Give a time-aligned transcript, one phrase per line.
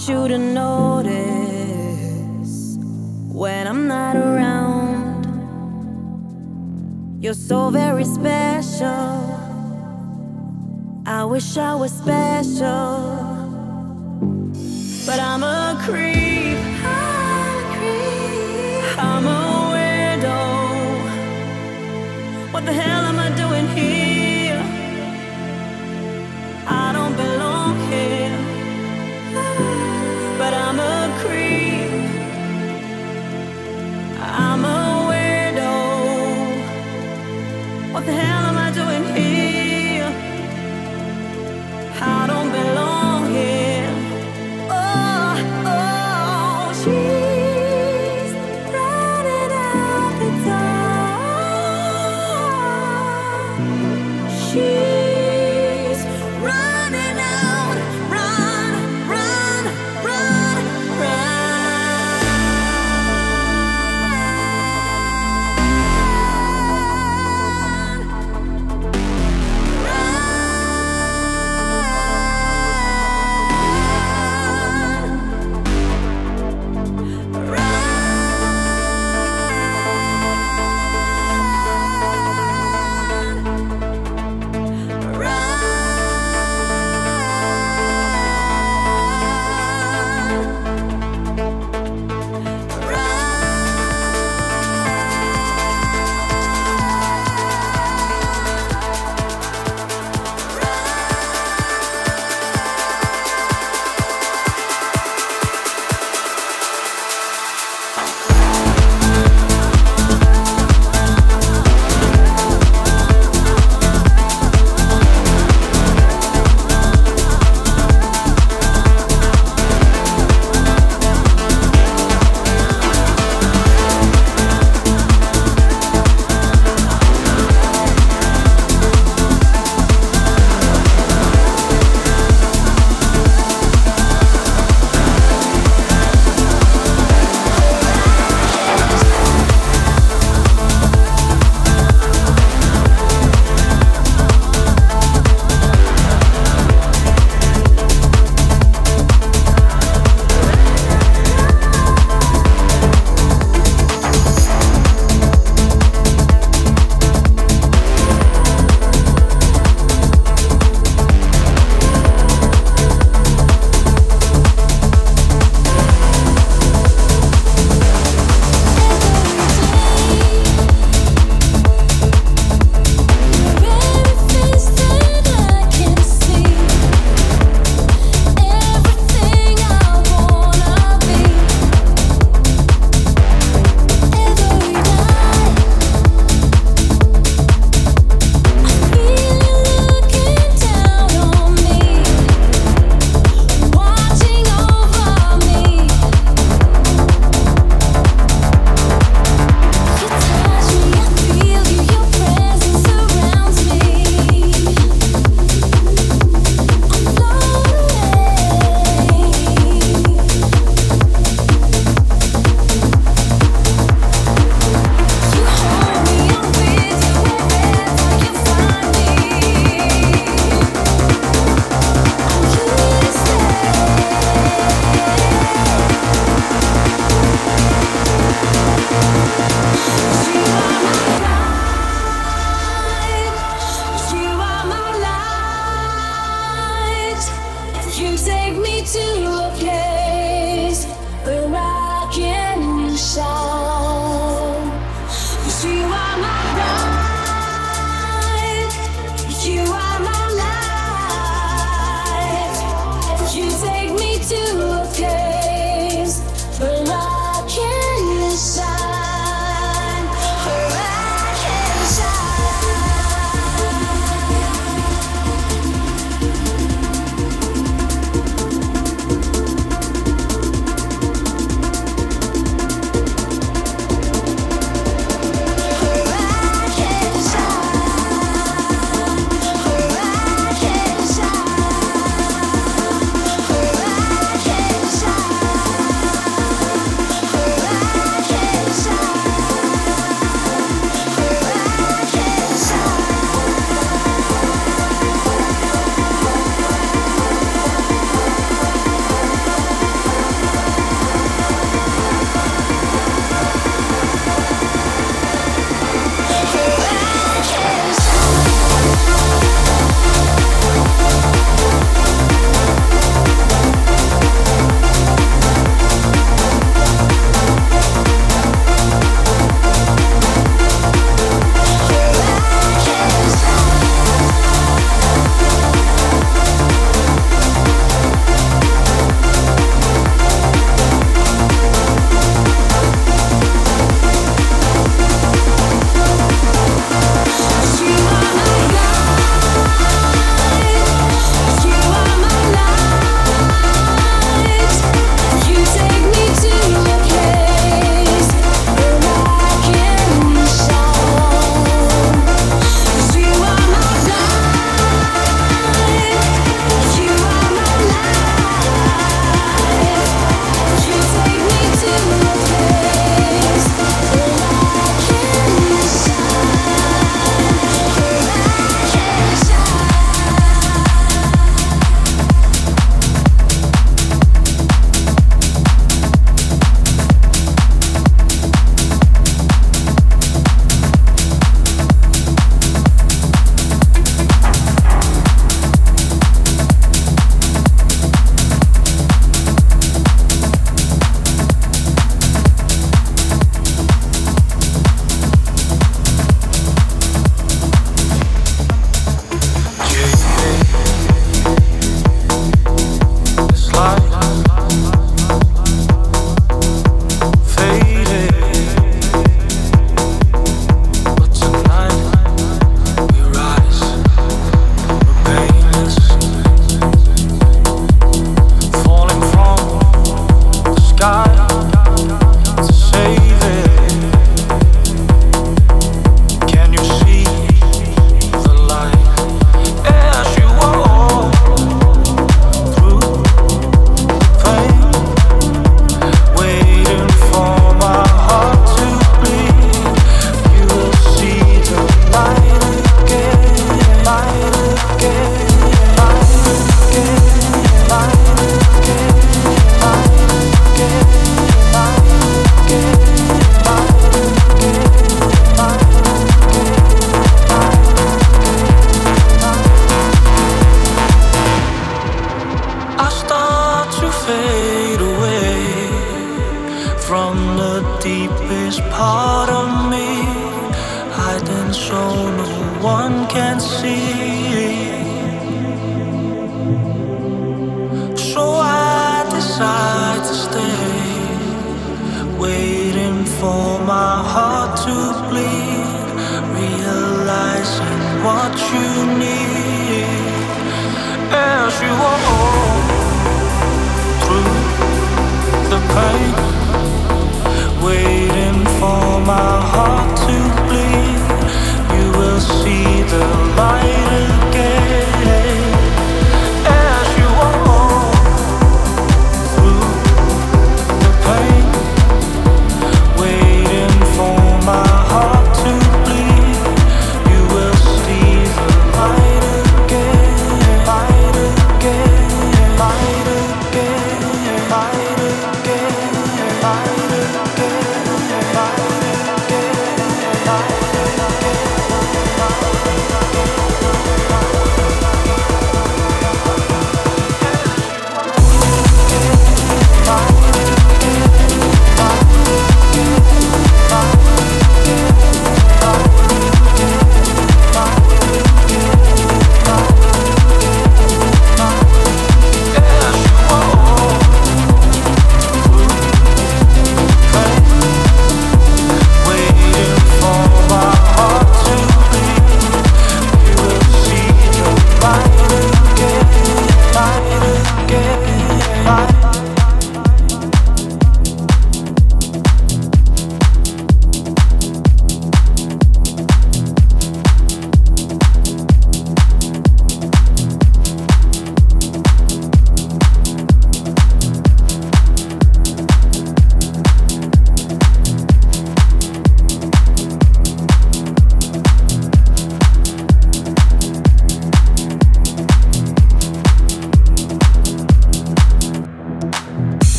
[0.00, 0.59] want you to notice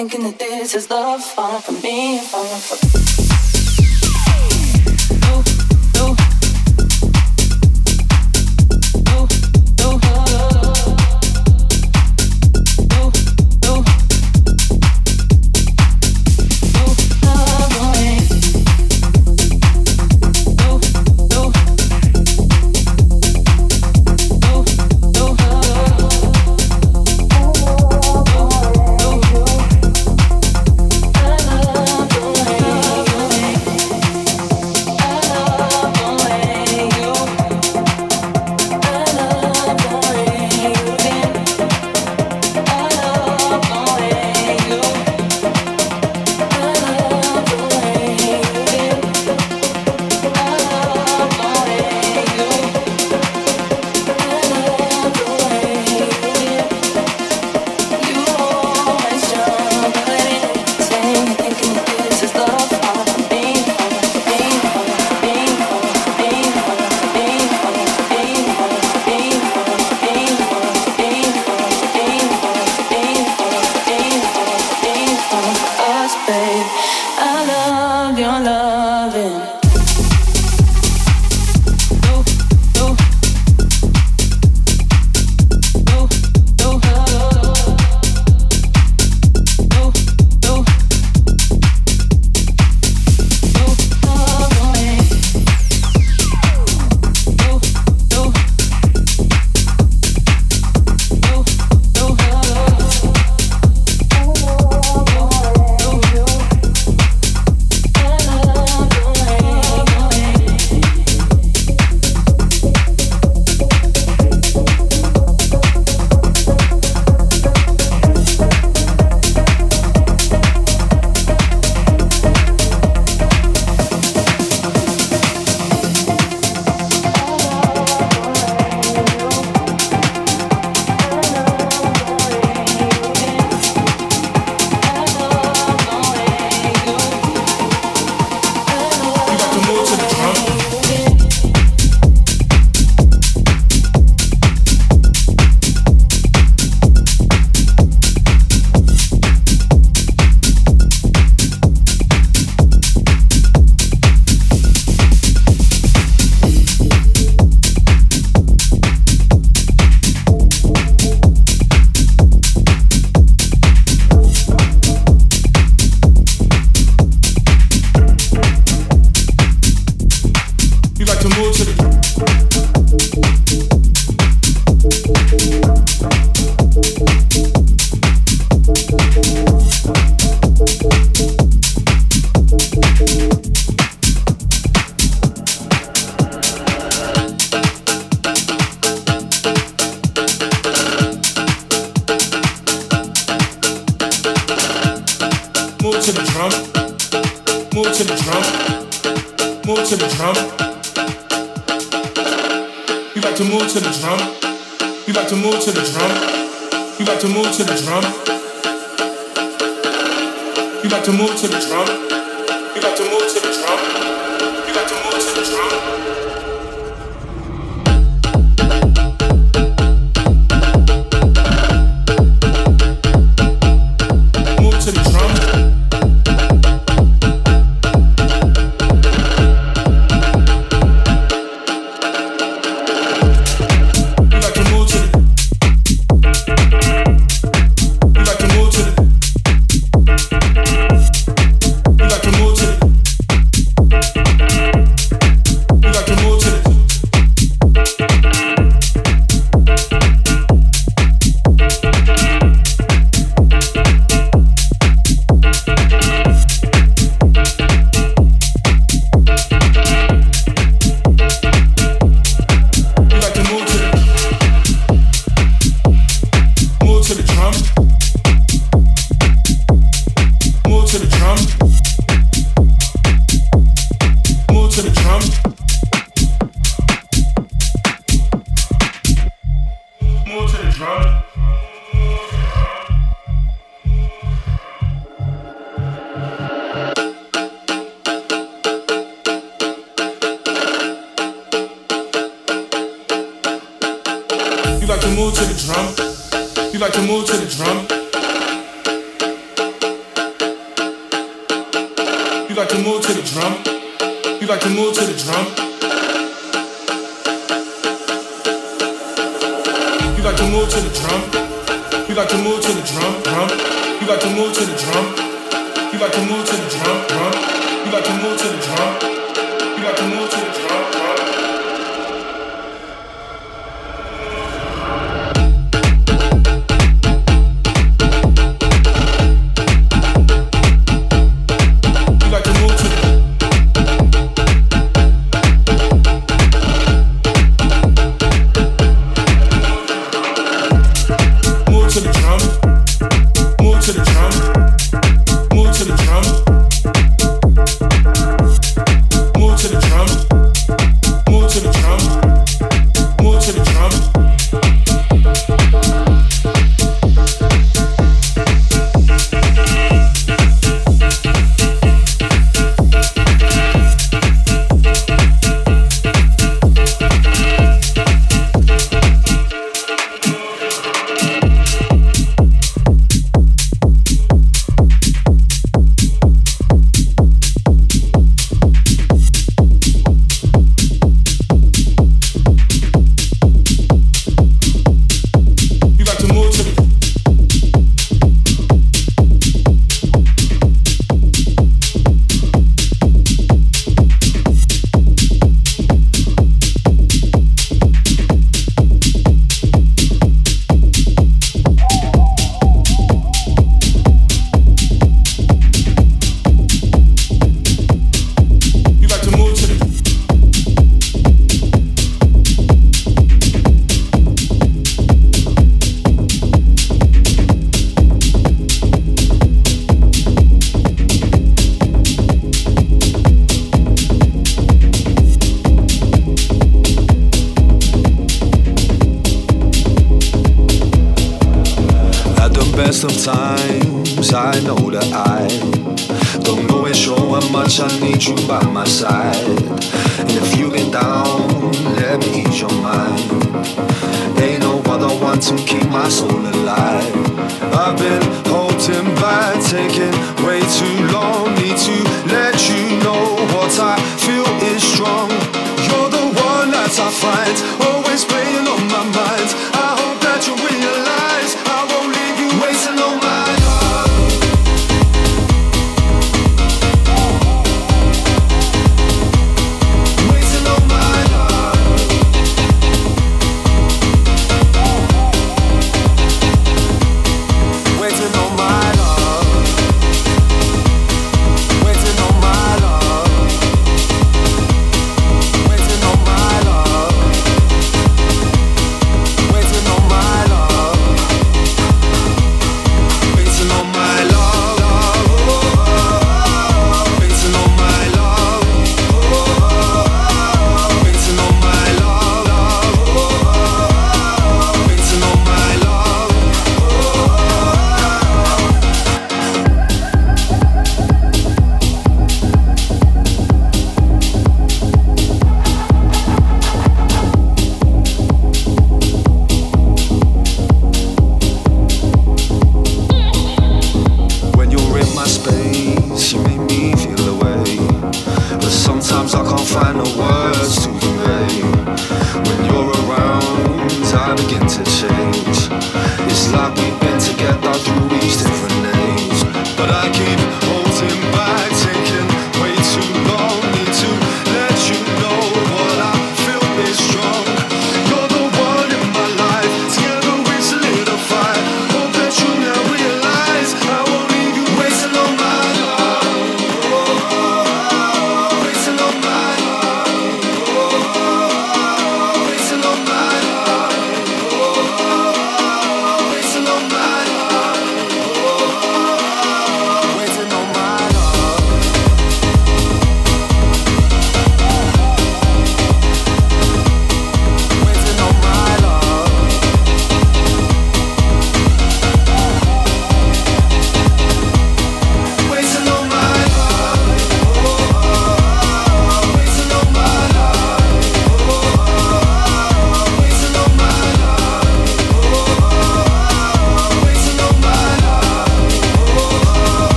[0.00, 3.29] thinking that this is love, falling for me, falling for.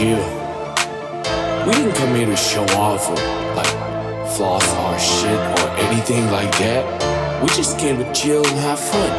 [0.00, 0.24] chill.
[1.66, 3.20] We didn't come here to show off or
[3.52, 3.72] like
[4.32, 6.82] floss our shit or anything like that.
[7.42, 9.12] We just came to chill and have fun.